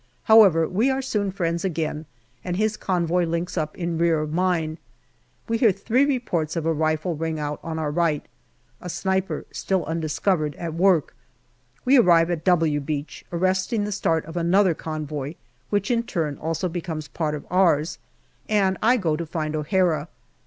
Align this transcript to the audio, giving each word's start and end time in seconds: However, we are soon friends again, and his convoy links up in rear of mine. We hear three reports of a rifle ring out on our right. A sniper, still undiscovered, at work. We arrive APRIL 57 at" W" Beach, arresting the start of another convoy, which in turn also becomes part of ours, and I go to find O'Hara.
However, 0.23 0.67
we 0.67 0.89
are 0.89 1.03
soon 1.03 1.29
friends 1.31 1.63
again, 1.63 2.07
and 2.43 2.55
his 2.57 2.75
convoy 2.75 3.23
links 3.23 3.55
up 3.55 3.77
in 3.77 3.99
rear 3.99 4.19
of 4.21 4.33
mine. 4.33 4.79
We 5.47 5.59
hear 5.59 5.71
three 5.71 6.05
reports 6.05 6.55
of 6.55 6.65
a 6.65 6.73
rifle 6.73 7.15
ring 7.15 7.39
out 7.39 7.59
on 7.61 7.77
our 7.77 7.91
right. 7.91 8.25
A 8.81 8.89
sniper, 8.89 9.45
still 9.51 9.85
undiscovered, 9.85 10.55
at 10.55 10.73
work. 10.73 11.15
We 11.85 11.99
arrive 11.99 12.29
APRIL 12.31 12.37
57 12.37 12.39
at" 12.41 12.45
W" 12.45 12.79
Beach, 12.79 13.25
arresting 13.31 13.83
the 13.83 13.91
start 13.91 14.25
of 14.25 14.35
another 14.35 14.73
convoy, 14.73 15.35
which 15.69 15.91
in 15.91 16.01
turn 16.01 16.35
also 16.39 16.67
becomes 16.67 17.07
part 17.07 17.35
of 17.35 17.45
ours, 17.51 17.99
and 18.49 18.79
I 18.81 18.97
go 18.97 19.15
to 19.15 19.25
find 19.27 19.55
O'Hara. 19.55 20.07